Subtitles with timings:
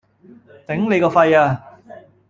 [0.65, 1.63] 頂你個肺呀！